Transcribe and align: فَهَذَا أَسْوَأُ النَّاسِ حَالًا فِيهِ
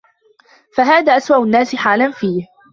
فَهَذَا 0.75 1.17
أَسْوَأُ 1.17 1.43
النَّاسِ 1.45 1.75
حَالًا 1.75 2.11
فِيهِ 2.11 2.47